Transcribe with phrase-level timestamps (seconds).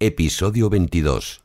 [0.00, 1.42] Episodio 22.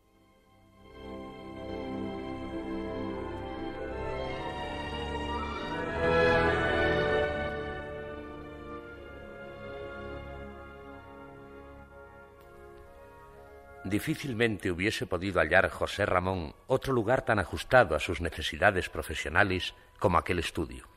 [13.86, 20.20] Difícilmente hubiese podido hallar José Ramón otro lugar tan ajustado a sus necesidades profesionales como
[20.20, 20.88] aquel estudio.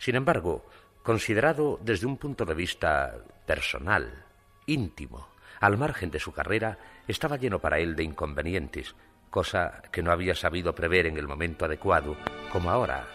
[0.00, 0.66] Sin embargo,
[1.04, 4.24] considerado desde un punto de vista personal,
[4.66, 5.33] íntimo,
[5.64, 6.76] al margen de su carrera,
[7.08, 8.94] estaba lleno para él de inconvenientes,
[9.30, 12.18] cosa que no había sabido prever en el momento adecuado,
[12.52, 13.06] como ahora,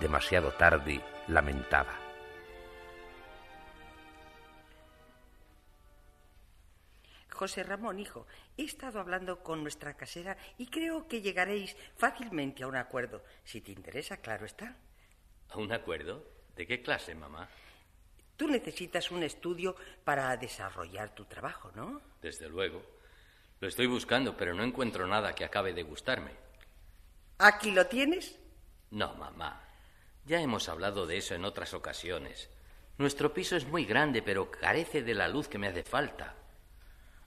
[0.00, 1.94] demasiado tarde, lamentaba.
[7.30, 12.68] José Ramón, hijo, he estado hablando con nuestra casera y creo que llegaréis fácilmente a
[12.68, 13.22] un acuerdo.
[13.44, 14.78] Si te interesa, claro está.
[15.50, 16.24] ¿A un acuerdo?
[16.56, 17.50] ¿De qué clase, mamá?
[18.38, 22.00] Tú necesitas un estudio para desarrollar tu trabajo, ¿no?
[22.22, 22.80] Desde luego.
[23.58, 26.30] Lo estoy buscando, pero no encuentro nada que acabe de gustarme.
[27.38, 28.38] ¿Aquí lo tienes?
[28.92, 29.60] No, mamá.
[30.24, 32.48] Ya hemos hablado de eso en otras ocasiones.
[32.96, 36.36] Nuestro piso es muy grande, pero carece de la luz que me hace falta.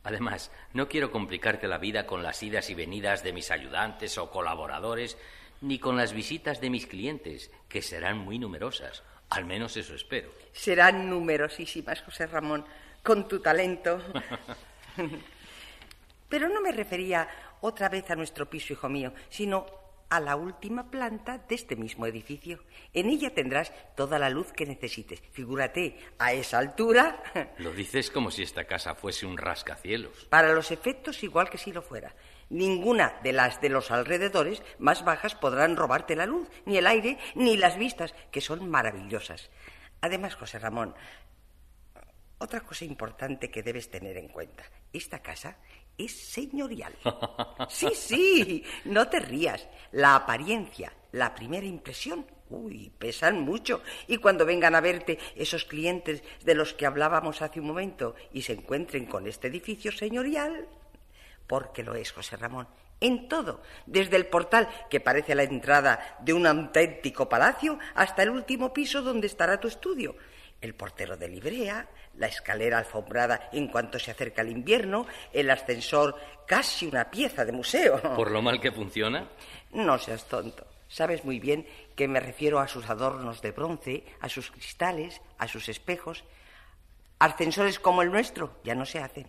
[0.04, 4.32] Además, no quiero complicarte la vida con las idas y venidas de mis ayudantes o
[4.32, 5.18] colaboradores,
[5.60, 9.04] ni con las visitas de mis clientes, que serán muy numerosas.
[9.32, 10.30] Al menos eso espero.
[10.52, 12.66] Serán numerosísimas, José Ramón,
[13.02, 14.02] con tu talento.
[16.30, 17.28] Pero no me refería
[17.62, 19.66] otra vez a nuestro piso, hijo mío, sino
[20.10, 22.60] a la última planta de este mismo edificio.
[22.94, 25.22] En ella tendrás toda la luz que necesites.
[25.32, 27.24] Figúrate, a esa altura.
[27.58, 30.26] Lo dices como si esta casa fuese un rascacielos.
[30.26, 32.14] Para los efectos, igual que si lo fuera.
[32.52, 37.18] Ninguna de las de los alrededores más bajas podrán robarte la luz, ni el aire,
[37.34, 39.50] ni las vistas, que son maravillosas.
[40.02, 40.94] Además, José Ramón,
[42.40, 44.66] otra cosa importante que debes tener en cuenta.
[44.92, 45.56] Esta casa
[45.98, 46.94] es señorial.
[47.70, 49.70] Sí, sí, no te rías.
[49.94, 53.82] La apariencia, la primera impresión, uy, pesan mucho.
[54.08, 58.42] Y cuando vengan a verte esos clientes de los que hablábamos hace un momento y
[58.42, 60.68] se encuentren con este edificio señorial,
[61.48, 62.68] porque lo es, José Ramón,
[63.02, 68.30] en todo, desde el portal que parece la entrada de un auténtico palacio hasta el
[68.30, 70.16] último piso donde estará tu estudio.
[70.62, 71.88] El portero de librea,
[72.18, 76.16] la escalera alfombrada en cuanto se acerca el invierno, el ascensor
[76.46, 78.00] casi una pieza de museo.
[78.16, 79.28] ¿Por lo mal que funciona?
[79.72, 80.68] No seas tonto.
[80.88, 81.66] Sabes muy bien
[81.96, 86.24] que me refiero a sus adornos de bronce, a sus cristales, a sus espejos.
[87.18, 89.28] Ascensores como el nuestro ya no se hacen.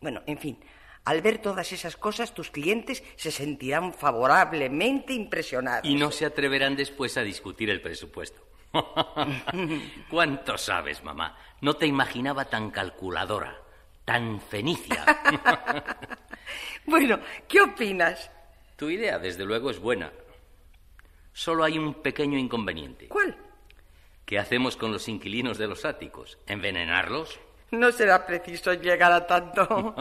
[0.00, 0.58] Bueno, en fin,
[1.04, 5.84] al ver todas esas cosas, tus clientes se sentirán favorablemente impresionados.
[5.84, 8.40] Y no se atreverán después a discutir el presupuesto.
[10.10, 11.36] ¿Cuánto sabes, mamá?
[11.60, 13.60] No te imaginaba tan calculadora,
[14.04, 15.04] tan fenicia.
[16.86, 18.30] bueno, ¿qué opinas?
[18.76, 20.10] Tu idea, desde luego, es buena.
[21.32, 23.08] Solo hay un pequeño inconveniente.
[23.08, 23.36] ¿Cuál?
[24.24, 26.38] ¿Qué hacemos con los inquilinos de los áticos?
[26.46, 27.38] ¿Envenenarlos?
[27.70, 29.94] No será preciso llegar a tanto.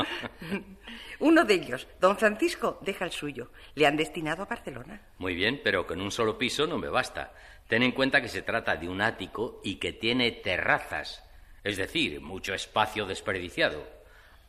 [1.20, 3.50] Uno de ellos, don Francisco, deja el suyo.
[3.76, 5.02] Le han destinado a Barcelona.
[5.18, 7.34] Muy bien, pero con un solo piso no me basta.
[7.68, 11.24] Ten en cuenta que se trata de un ático y que tiene terrazas,
[11.64, 13.88] es decir, mucho espacio desperdiciado.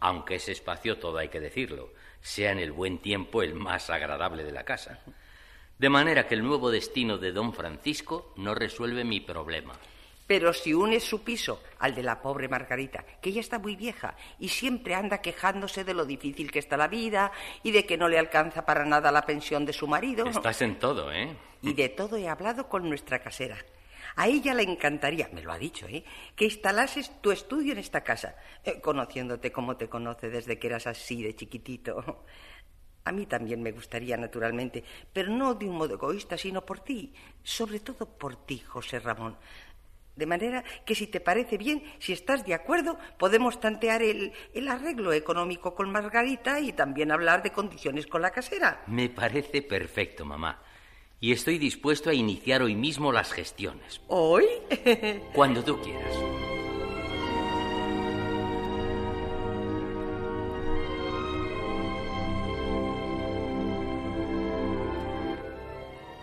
[0.00, 4.44] Aunque ese espacio, todo hay que decirlo, sea en el buen tiempo el más agradable
[4.44, 4.98] de la casa.
[5.78, 9.74] De manera que el nuevo destino de don Francisco no resuelve mi problema.
[10.26, 14.16] Pero si unes su piso al de la pobre Margarita, que ya está muy vieja
[14.38, 17.30] y siempre anda quejándose de lo difícil que está la vida
[17.62, 20.26] y de que no le alcanza para nada la pensión de su marido.
[20.26, 21.36] Estás en todo, ¿eh?
[21.60, 23.56] Y de todo he hablado con nuestra casera.
[24.16, 26.04] A ella le encantaría, me lo ha dicho, ¿eh?
[26.36, 30.86] que instalases tu estudio en esta casa, eh, conociéndote como te conoce desde que eras
[30.86, 32.24] así de chiquitito.
[33.06, 34.82] A mí también me gustaría, naturalmente,
[35.12, 37.12] pero no de un modo egoísta, sino por ti,
[37.42, 39.36] sobre todo por ti, José Ramón.
[40.16, 44.68] De manera que, si te parece bien, si estás de acuerdo, podemos tantear el, el,
[44.68, 48.82] arreglo económico con Margarita y también hablar de condiciones con la casera.
[48.86, 50.62] Me parece perfecto, mamá.
[51.20, 54.00] Y estoy dispuesto a iniciar hoy mismo las gestiones.
[54.08, 54.44] ¿Hoy?
[55.34, 56.14] Cuando tú quieras.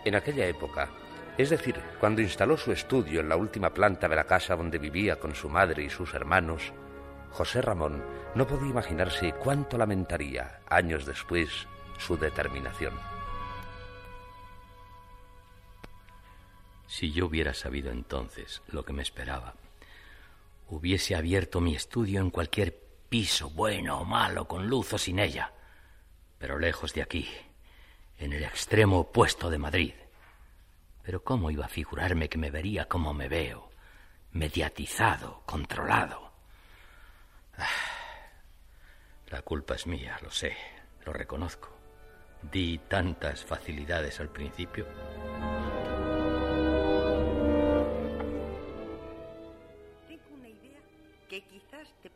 [0.03, 0.89] En aquella época,
[1.37, 5.19] es decir, cuando instaló su estudio en la última planta de la casa donde vivía
[5.19, 6.73] con su madre y sus hermanos,
[7.31, 8.03] José Ramón
[8.35, 11.49] no podía imaginarse cuánto lamentaría, años después,
[11.97, 12.93] su determinación.
[16.87, 19.55] Si yo hubiera sabido entonces lo que me esperaba,
[20.67, 22.77] hubiese abierto mi estudio en cualquier
[23.07, 25.53] piso, bueno o malo, con luz o sin ella,
[26.37, 27.29] pero lejos de aquí,
[28.17, 29.93] en el extremo opuesto de Madrid.
[31.03, 33.71] Pero ¿cómo iba a figurarme que me vería como me veo,
[34.31, 36.31] mediatizado, controlado?
[37.57, 37.67] Ah,
[39.27, 40.55] la culpa es mía, lo sé,
[41.05, 41.69] lo reconozco.
[42.41, 44.87] Di tantas facilidades al principio.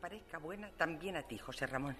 [0.06, 1.96] parezca buena también a ti, José Ramón.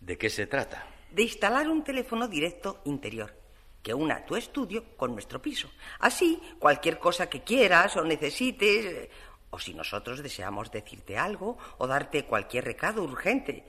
[0.00, 0.86] ¿De qué se trata?
[1.10, 3.47] De instalar un teléfono directo interior
[3.82, 5.70] que una tu estudio con nuestro piso.
[6.00, 9.08] Así, cualquier cosa que quieras o necesites,
[9.50, 13.64] o si nosotros deseamos decirte algo o darte cualquier recado urgente.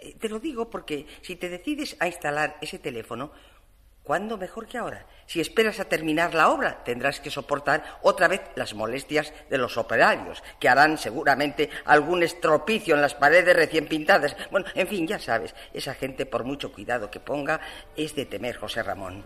[0.00, 3.32] Eh, te lo digo porque si te decides a instalar ese teléfono,
[4.02, 5.06] ¿Cuándo mejor que ahora?
[5.26, 9.76] Si esperas a terminar la obra, tendrás que soportar otra vez las molestias de los
[9.76, 14.36] operarios, que harán seguramente algún estropicio en las paredes recién pintadas.
[14.50, 17.60] Bueno, en fin, ya sabes, esa gente, por mucho cuidado que ponga,
[17.94, 19.24] es de temer, José Ramón.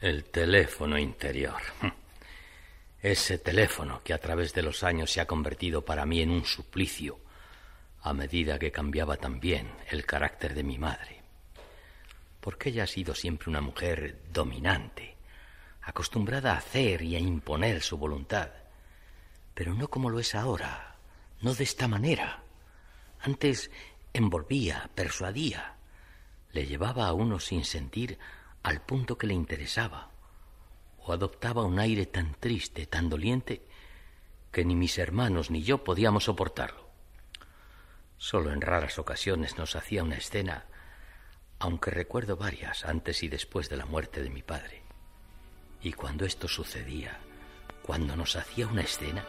[0.00, 1.62] El teléfono interior.
[3.00, 6.44] Ese teléfono que a través de los años se ha convertido para mí en un
[6.44, 7.20] suplicio
[8.06, 11.22] a medida que cambiaba también el carácter de mi madre.
[12.40, 15.16] Porque ella ha sido siempre una mujer dominante,
[15.82, 18.50] acostumbrada a hacer y a imponer su voluntad,
[19.54, 20.94] pero no como lo es ahora,
[21.40, 22.44] no de esta manera.
[23.22, 23.72] Antes
[24.12, 25.74] envolvía, persuadía,
[26.52, 28.20] le llevaba a uno sin sentir
[28.62, 30.12] al punto que le interesaba,
[30.98, 33.66] o adoptaba un aire tan triste, tan doliente,
[34.52, 36.85] que ni mis hermanos ni yo podíamos soportarlo.
[38.18, 40.64] Solo en raras ocasiones nos hacía una escena,
[41.58, 44.82] aunque recuerdo varias antes y después de la muerte de mi padre.
[45.82, 47.18] Y cuando esto sucedía,
[47.82, 49.24] cuando nos hacía una escena,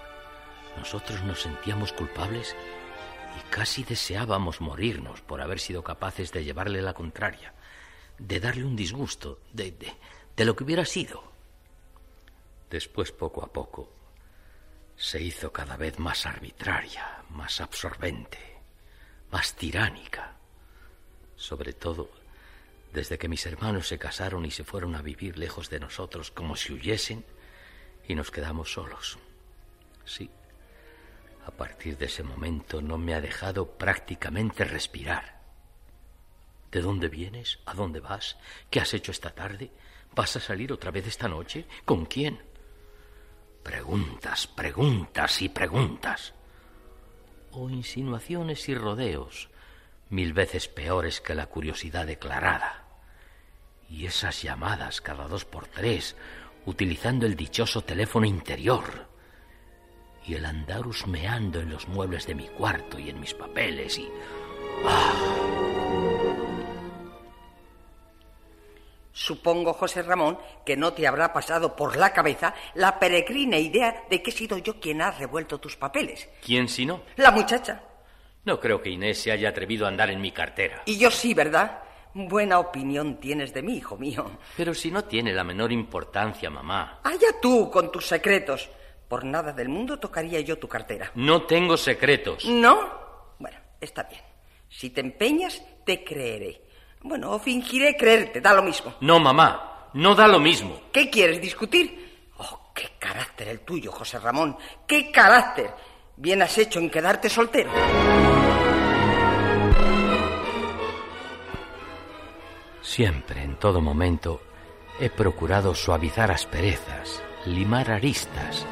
[0.77, 2.55] nosotros nos sentíamos culpables
[3.37, 7.53] y casi deseábamos morirnos por haber sido capaces de llevarle la contraria,
[8.17, 9.93] de darle un disgusto, de, de,
[10.35, 11.29] de lo que hubiera sido.
[12.69, 13.91] Después, poco a poco,
[14.95, 18.56] se hizo cada vez más arbitraria, más absorbente
[19.31, 20.35] más tiránica.
[21.35, 22.09] Sobre todo
[22.93, 26.55] desde que mis hermanos se casaron y se fueron a vivir lejos de nosotros como
[26.55, 27.25] si huyesen
[28.07, 29.19] y nos quedamos solos.
[30.05, 30.29] Sí,
[31.45, 35.41] a partir de ese momento no me ha dejado prácticamente respirar.
[36.71, 37.59] ¿De dónde vienes?
[37.65, 38.37] ¿A dónde vas?
[38.69, 39.71] ¿Qué has hecho esta tarde?
[40.15, 41.65] ¿Vas a salir otra vez esta noche?
[41.85, 42.41] ¿Con quién?
[43.63, 46.33] Preguntas, preguntas y preguntas
[47.57, 49.49] o insinuaciones y rodeos,
[50.09, 52.83] mil veces peores que la curiosidad declarada.
[53.89, 56.15] Y esas llamadas cada dos por tres,
[56.65, 59.07] utilizando el dichoso teléfono interior.
[60.25, 64.07] Y el andar husmeando en los muebles de mi cuarto y en mis papeles y...
[64.85, 65.46] ¡Ah!
[69.17, 74.21] Supongo, José Ramón, que no te habrá pasado por la cabeza la peregrina idea de
[74.21, 76.29] que he sido yo quien ha revuelto tus papeles.
[76.45, 77.01] ¿Quién si no?
[77.15, 77.81] La muchacha.
[78.45, 80.83] No creo que Inés se haya atrevido a andar en mi cartera.
[80.85, 81.79] Y yo sí, ¿verdad?
[82.13, 84.37] Buena opinión tienes de mí, hijo mío.
[84.55, 86.99] Pero si no tiene la menor importancia, mamá.
[87.03, 88.69] Allá tú con tus secretos.
[89.07, 91.11] Por nada del mundo tocaría yo tu cartera.
[91.15, 92.45] No tengo secretos.
[92.45, 93.33] ¿No?
[93.39, 94.21] Bueno, está bien.
[94.69, 96.66] Si te empeñas, te creeré.
[97.01, 98.95] Bueno, fingiré creerte, da lo mismo.
[99.01, 100.81] No, mamá, no da lo mismo.
[100.91, 102.29] ¿Qué quieres discutir?
[102.37, 104.57] Oh, qué carácter el tuyo, José Ramón.
[104.87, 105.71] ¡Qué carácter!
[106.15, 107.71] Bien has hecho en quedarte soltero.
[112.81, 114.41] Siempre, en todo momento,
[114.99, 118.65] he procurado suavizar asperezas, limar aristas,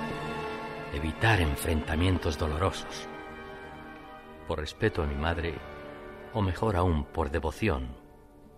[0.94, 3.08] evitar enfrentamientos dolorosos.
[4.48, 5.54] Por respeto a mi madre,
[6.34, 8.05] o mejor aún, por devoción,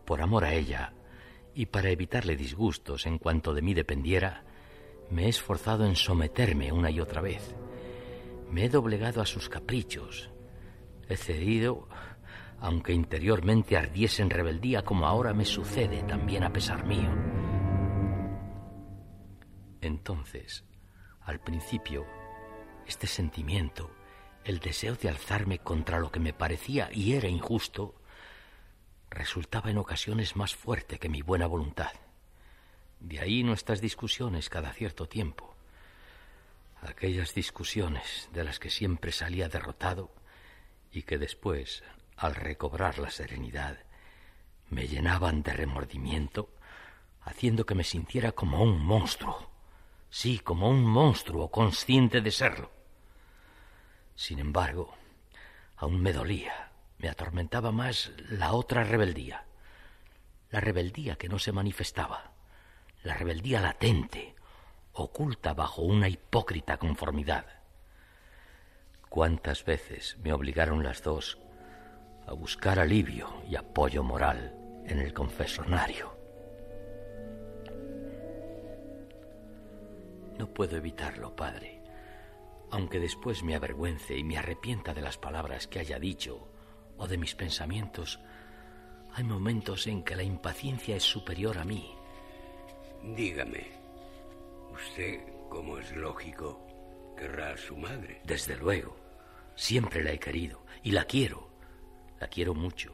[0.07, 0.93] por amor a ella
[1.53, 4.45] y para evitarle disgustos en cuanto de mí dependiera,
[5.11, 7.53] me he esforzado en someterme una y otra vez.
[8.49, 10.31] Me he doblegado a sus caprichos.
[11.09, 11.89] He cedido,
[12.59, 17.09] aunque interiormente ardiese en rebeldía como ahora me sucede también a pesar mío.
[19.81, 20.63] Entonces,
[21.19, 22.05] al principio,
[22.85, 23.91] este sentimiento,
[24.45, 27.96] el deseo de alzarme contra lo que me parecía y era injusto,
[29.09, 31.91] resultaba en ocasiones más fuerte que mi buena voluntad.
[32.99, 35.55] De ahí nuestras discusiones cada cierto tiempo.
[36.81, 40.11] Aquellas discusiones de las que siempre salía derrotado
[40.91, 41.83] y que después,
[42.15, 43.77] al recobrar la serenidad,
[44.69, 46.49] me llenaban de remordimiento,
[47.21, 49.51] haciendo que me sintiera como un monstruo.
[50.09, 52.71] Sí, como un monstruo consciente de serlo.
[54.15, 54.95] Sin embargo,
[55.77, 56.66] aún me dolía,
[56.97, 59.45] me atormentaba más la otra rebeldía,
[60.49, 62.31] la rebeldía que no se manifestaba,
[63.03, 64.35] la rebeldía latente,
[64.93, 67.45] oculta bajo una hipócrita conformidad.
[69.09, 71.37] Cuántas veces me obligaron las dos
[72.25, 74.53] a buscar alivio y apoyo moral
[74.85, 76.17] en el confesonario.
[80.37, 81.81] No puedo evitarlo, padre,
[82.69, 86.49] aunque después me avergüence y me arrepienta de las palabras que haya dicho
[86.97, 88.19] o de mis pensamientos,
[89.13, 91.93] hay momentos en que la impaciencia es superior a mí.
[93.15, 93.67] Dígame,
[94.71, 98.21] usted, como es lógico, querrá a su madre.
[98.23, 98.95] Desde luego,
[99.55, 101.49] siempre la he querido y la quiero,
[102.19, 102.93] la quiero mucho.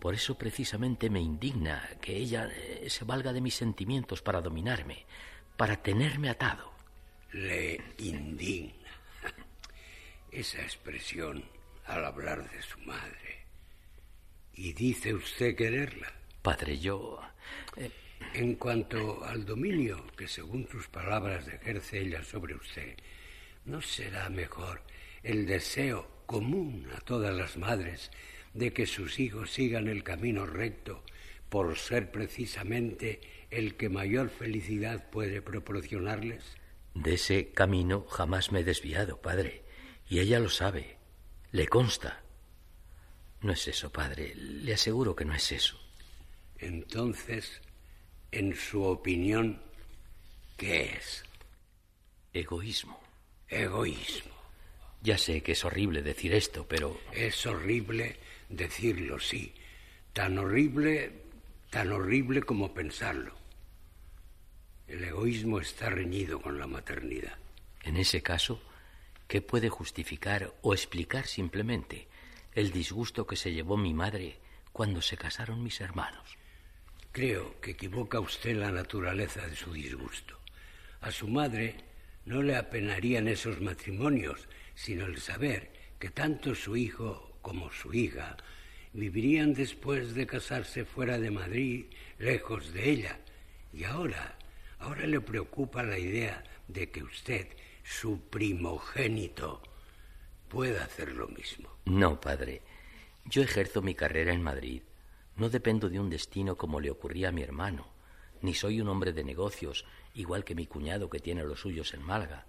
[0.00, 5.04] Por eso precisamente me indigna que ella eh, se valga de mis sentimientos para dominarme,
[5.56, 6.72] para tenerme atado.
[7.32, 8.88] Le indigna.
[10.30, 11.44] Esa expresión
[11.86, 13.46] al hablar de su madre.
[14.54, 16.12] ¿Y dice usted quererla?
[16.42, 17.20] Padre, yo...
[17.76, 17.90] Eh,
[18.34, 22.96] en cuanto al dominio que según sus palabras ejerce ella sobre usted,
[23.64, 24.82] ¿no será mejor
[25.22, 28.10] el deseo común a todas las madres
[28.54, 31.02] de que sus hijos sigan el camino recto
[31.48, 33.20] por ser precisamente
[33.50, 36.56] el que mayor felicidad puede proporcionarles?
[36.94, 39.62] De ese camino jamás me he desviado, padre,
[40.08, 40.99] y ella lo sabe.
[41.52, 42.20] Le consta.
[43.42, 44.34] No es eso, padre.
[44.34, 45.78] Le aseguro que no es eso.
[46.58, 47.60] Entonces,
[48.30, 49.60] en su opinión,
[50.56, 51.24] ¿qué es?
[52.32, 53.00] Egoísmo.
[53.48, 54.34] Egoísmo.
[55.02, 57.00] Ya sé que es horrible decir esto, pero...
[57.12, 58.16] Es horrible
[58.48, 59.54] decirlo, sí.
[60.12, 61.12] Tan horrible,
[61.70, 63.34] tan horrible como pensarlo.
[64.86, 67.38] El egoísmo está reñido con la maternidad.
[67.82, 68.60] En ese caso,
[69.30, 72.08] ¿Qué puede justificar o explicar simplemente
[72.52, 74.38] el disgusto que se llevó mi madre
[74.72, 76.36] cuando se casaron mis hermanos?
[77.12, 80.36] Creo que equivoca usted la naturaleza de su disgusto.
[81.00, 81.76] A su madre
[82.24, 85.70] no le apenarían esos matrimonios, sino el saber
[86.00, 88.36] que tanto su hijo como su hija
[88.92, 91.84] vivirían después de casarse fuera de Madrid,
[92.18, 93.20] lejos de ella.
[93.72, 94.36] Y ahora,
[94.80, 97.46] ahora le preocupa la idea de que usted
[97.90, 99.60] su primogénito
[100.48, 101.68] pueda hacer lo mismo.
[101.86, 102.62] No, padre.
[103.24, 104.82] Yo ejerzo mi carrera en Madrid.
[105.34, 107.92] No dependo de un destino como le ocurría a mi hermano,
[108.42, 112.02] ni soy un hombre de negocios, igual que mi cuñado que tiene los suyos en
[112.02, 112.46] Málaga.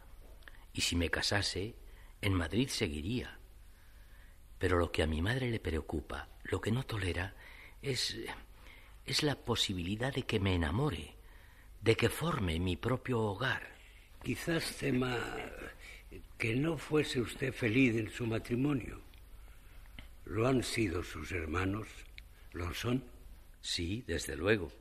[0.73, 1.75] Y si me casase,
[2.21, 3.39] en Madrid seguiría.
[4.59, 7.35] Pero lo que a mi madre le preocupa, lo que no tolera,
[7.81, 8.15] es
[9.07, 11.15] es la posibilidad de que me enamore,
[11.81, 13.70] de que forme mi propio hogar.
[14.23, 15.17] Quizás tema
[16.37, 19.01] que no fuese usted feliz en su matrimonio.
[20.25, 21.87] ¿Lo han sido sus hermanos?
[22.51, 23.03] ¿Lo son?
[23.61, 24.71] Sí, desde luego.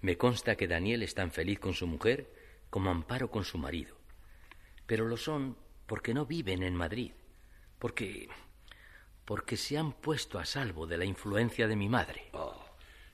[0.00, 2.30] Me consta que Daniel es tan feliz con su mujer
[2.70, 3.96] como Amparo con su marido.
[4.86, 5.56] Pero lo son
[5.86, 7.12] porque no viven en Madrid,
[7.78, 8.28] porque
[9.24, 12.28] porque se han puesto a salvo de la influencia de mi madre.
[12.32, 12.64] Oh,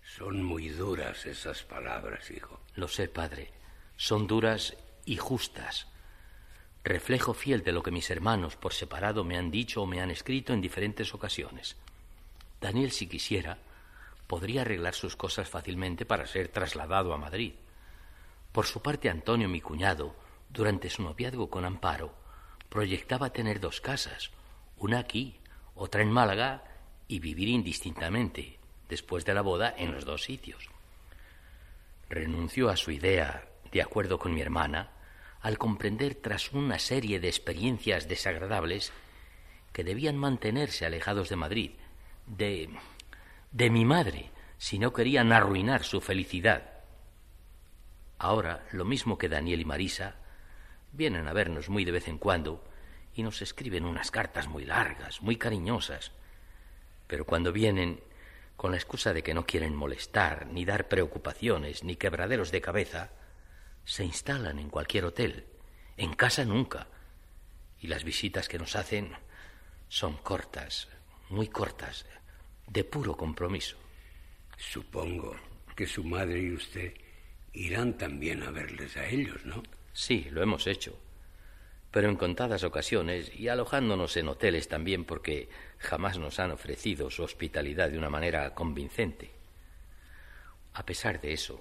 [0.03, 2.61] son muy duras esas palabras, hijo.
[2.75, 3.53] Lo sé, padre.
[3.97, 4.77] Son duras
[5.11, 5.89] y justas,
[6.85, 10.09] reflejo fiel de lo que mis hermanos por separado me han dicho o me han
[10.13, 11.77] escrito en diferentes ocasiones.
[12.61, 13.59] Daniel, si quisiera,
[14.29, 17.55] podría arreglar sus cosas fácilmente para ser trasladado a Madrid.
[18.53, 20.15] Por su parte, Antonio, mi cuñado,
[20.49, 22.15] durante su noviazgo con Amparo,
[22.69, 24.31] proyectaba tener dos casas,
[24.77, 25.41] una aquí,
[25.75, 26.63] otra en Málaga,
[27.09, 30.71] y vivir indistintamente, después de la boda, en los dos sitios.
[32.09, 34.91] Renunció a su idea de acuerdo con mi hermana,
[35.41, 38.93] al comprender tras una serie de experiencias desagradables
[39.73, 41.71] que debían mantenerse alejados de Madrid,
[42.27, 42.71] de
[43.53, 46.71] de mi madre, si no querían arruinar su felicidad.
[48.19, 50.17] Ahora, lo mismo que Daniel y Marisa,
[50.93, 52.65] vienen a vernos muy de vez en cuando
[53.15, 56.13] y nos escriben unas cartas muy largas, muy cariñosas.
[57.07, 58.01] Pero cuando vienen,
[58.57, 63.11] con la excusa de que no quieren molestar, ni dar preocupaciones, ni quebraderos de cabeza,
[63.85, 65.47] se instalan en cualquier hotel,
[65.97, 66.89] en casa nunca,
[67.81, 69.13] y las visitas que nos hacen
[69.89, 70.89] son cortas,
[71.29, 72.07] muy cortas,
[72.67, 73.77] de puro compromiso.
[74.57, 75.35] Supongo
[75.75, 76.95] que su madre y usted
[77.53, 79.63] irán también a verles a ellos, ¿no?
[79.93, 80.99] Sí, lo hemos hecho.
[81.91, 87.25] Pero en contadas ocasiones y alojándonos en hoteles también porque jamás nos han ofrecido su
[87.25, 89.33] hospitalidad de una manera convincente.
[90.75, 91.61] A pesar de eso,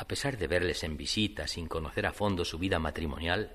[0.00, 3.54] a pesar de verles en visita sin conocer a fondo su vida matrimonial,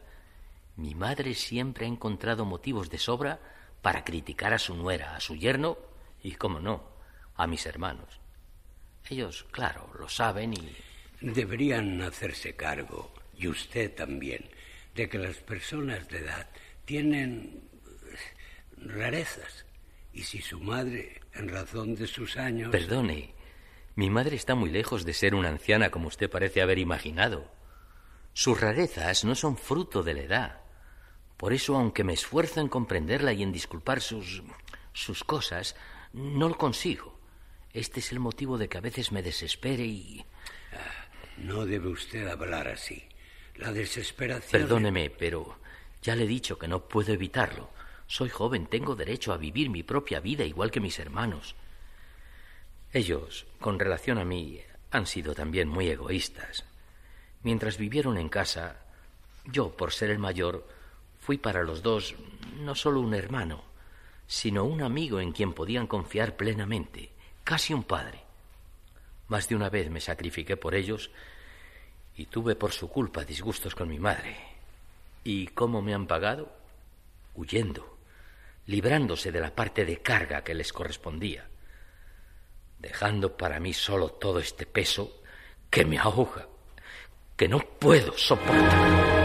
[0.76, 3.40] mi madre siempre ha encontrado motivos de sobra
[3.82, 5.76] para criticar a su nuera, a su yerno
[6.22, 6.88] y, como no,
[7.36, 8.20] a mis hermanos.
[9.10, 10.76] Ellos, claro, lo saben y...
[11.20, 14.48] Deberían hacerse cargo, y usted también,
[14.94, 16.48] de que las personas de edad
[16.86, 17.68] tienen
[18.78, 19.66] rarezas.
[20.14, 22.70] Y si su madre, en razón de sus años...
[22.70, 23.34] Perdone,
[23.96, 27.50] mi madre está muy lejos de ser una anciana como usted parece haber imaginado.
[28.34, 30.62] Sus rarezas no son fruto de la edad.
[31.38, 34.44] Por eso, aunque me esfuerzo en comprenderla y en disculpar sus.
[34.92, 35.76] sus cosas,
[36.12, 37.18] no lo consigo.
[37.74, 40.26] Este es el motivo de que a veces me desespere y.
[41.38, 43.04] No debe usted hablar así.
[43.56, 44.62] La desesperación.
[44.62, 45.58] Perdóneme, pero
[46.02, 47.70] ya le he dicho que no puedo evitarlo.
[48.08, 51.56] Soy joven, tengo derecho a vivir mi propia vida igual que mis hermanos.
[52.96, 56.64] Ellos, con relación a mí, han sido también muy egoístas.
[57.44, 58.78] Mientras vivieron en casa,
[59.44, 60.66] yo, por ser el mayor,
[61.20, 62.16] fui para los dos
[62.62, 63.66] no solo un hermano,
[64.28, 67.12] sino un amigo en quien podían confiar plenamente,
[67.44, 68.22] casi un padre.
[69.28, 71.12] Más de una vez me sacrifiqué por ellos
[72.16, 74.38] y tuve por su culpa disgustos con mi madre.
[75.26, 76.50] ¿Y cómo me han pagado?
[77.34, 77.98] Huyendo,
[78.68, 81.50] librándose de la parte de carga que les correspondía,
[82.86, 85.24] dejando para mí solo todo este peso
[85.72, 86.48] que me ahoga,
[87.36, 89.16] que no puedo soportar.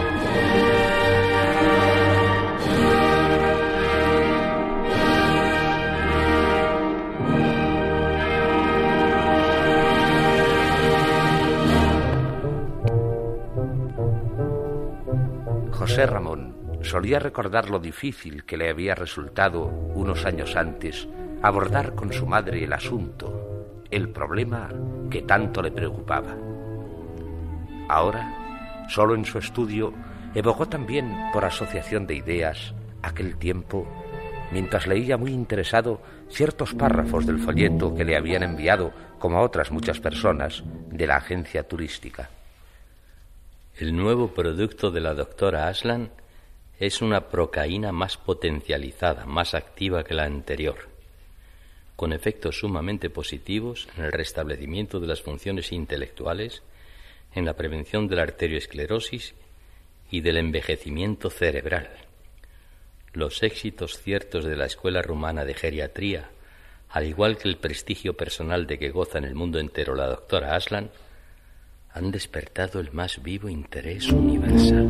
[15.73, 21.07] José Ramón solía recordar lo difícil que le había resultado unos años antes
[21.43, 23.40] abordar con su madre el asunto,
[23.91, 24.69] el problema
[25.11, 26.37] que tanto le preocupaba.
[27.89, 29.93] Ahora, solo en su estudio,
[30.35, 33.87] evocó también por asociación de ideas aquel tiempo
[34.51, 39.71] mientras leía muy interesado ciertos párrafos del folleto que le habían enviado, como a otras
[39.71, 42.31] muchas personas, de la agencia turística.
[43.77, 46.11] El nuevo producto de la doctora Aslan
[46.79, 50.90] es una procaína más potencializada, más activa que la anterior,
[52.01, 56.63] con efectos sumamente positivos en el restablecimiento de las funciones intelectuales,
[57.35, 59.35] en la prevención de la arteriosclerosis
[60.11, 61.91] y del envejecimiento cerebral.
[63.13, 66.31] Los éxitos ciertos de la Escuela Rumana de Geriatría,
[66.89, 70.57] al igual que el prestigio personal de que goza en el mundo entero la doctora
[70.57, 70.91] Aslan,
[71.93, 74.89] han despertado el más vivo interés universal.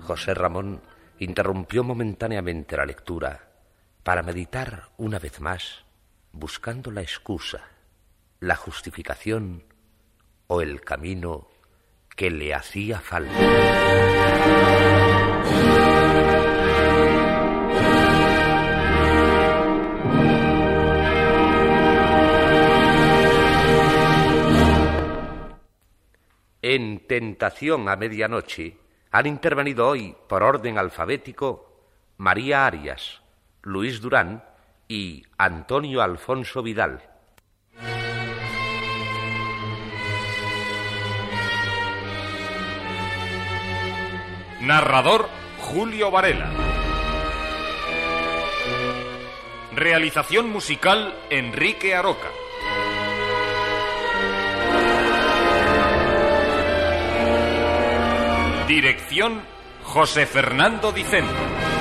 [0.00, 0.80] José Ramón
[1.18, 3.49] interrumpió momentáneamente la lectura
[4.02, 5.84] para meditar una vez más,
[6.32, 7.68] buscando la excusa,
[8.38, 9.64] la justificación
[10.46, 11.48] o el camino
[12.16, 13.34] que le hacía falta.
[26.62, 28.76] En Tentación a Medianoche
[29.10, 33.19] han intervenido hoy, por orden alfabético, María Arias,
[33.62, 34.42] Luis Durán
[34.88, 37.02] y Antonio Alfonso Vidal.
[44.60, 46.50] Narrador Julio Varela.
[49.74, 52.28] Realización musical Enrique Aroca.
[58.68, 59.42] Dirección
[59.82, 61.79] José Fernando Dicento.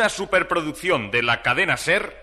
[0.00, 2.16] Una superproducción de la cadena Ser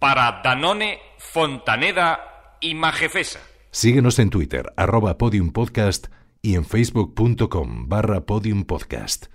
[0.00, 3.38] para Danone, Fontaneda y Majefesa.
[3.70, 6.08] Síguenos en Twitter, arroba podiumpodcast
[6.42, 9.26] y en facebook.com barra podiumpodcast.